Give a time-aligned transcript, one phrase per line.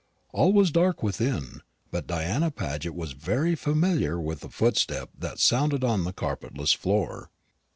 [0.31, 5.83] All was dark within, but Diana Paget was very familiar with the footstep that sounded
[5.83, 7.29] on the carpetless floor.